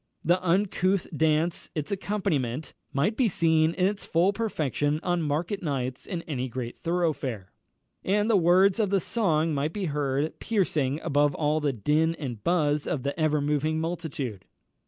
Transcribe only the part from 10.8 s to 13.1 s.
above all the din and buzz of